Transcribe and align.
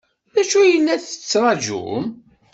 D 0.33 0.35
acu 0.41 0.57
ay 0.59 0.73
la 0.79 0.95
tettṛajum? 1.03 2.05